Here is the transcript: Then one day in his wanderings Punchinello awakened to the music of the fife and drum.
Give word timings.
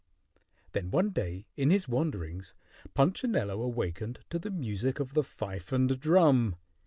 Then 0.71 0.89
one 0.89 1.11
day 1.11 1.45
in 1.55 1.69
his 1.69 1.87
wanderings 1.87 2.55
Punchinello 2.95 3.61
awakened 3.61 4.17
to 4.31 4.39
the 4.39 4.49
music 4.49 4.99
of 4.99 5.13
the 5.13 5.21
fife 5.23 5.71
and 5.71 5.99
drum. 5.99 6.55